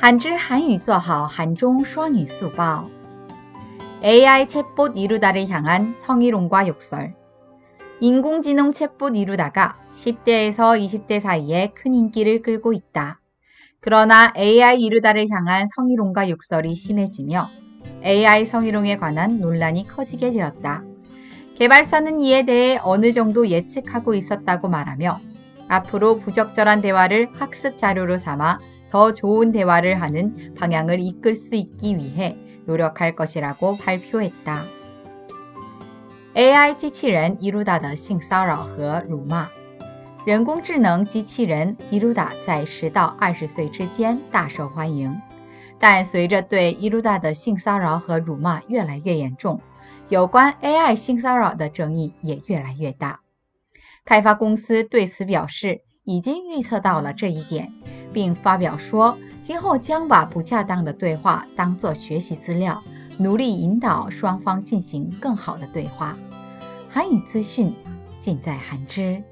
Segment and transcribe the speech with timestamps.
[0.00, 2.88] 한知한유做好한중双语速报
[4.02, 7.14] AI 챗봇 이루다를 향한 성희롱과 욕설
[8.00, 13.20] 인공지능 챗봇 이루다가 10대에서 20대 사이에 큰 인기를 끌고 있다.
[13.80, 17.48] 그러나 AI 이루다를 향한 성희롱과 욕설이 심해지며
[18.04, 20.82] AI 성희롱에 관한 논란이 커지게 되었다.
[21.54, 25.20] 개발사는 이에 대해 어느 정도 예측하고 있었다고 말하며
[25.68, 28.58] 앞으로 부적절한 대화를 학습 자료로 삼아
[28.90, 34.64] 더 좋은 대화를 하는 방향을 이끌 수 있기 위해 노력할 것이라고 발표했다.
[36.34, 39.48] AI 机器人伊鲁达的性骚扰和辱骂。
[40.26, 45.20] 人工智能机器人伊鲁达在十到二十岁之间大受欢迎，
[45.78, 49.60] 但随着对伊鲁达的性骚扰和辱骂越来越严重，
[50.08, 53.20] 有关 AI 性骚扰的争议也越来越大。
[54.04, 57.72] 开发公司对此表示，已经预测到了这一点，
[58.13, 62.83] 并发表说，今后将把不恰当的对话当作学习资料，
[63.17, 66.15] 努力引导双方进行更好的对话。
[66.89, 67.73] 韩语资讯
[68.19, 69.23] 尽在韩知。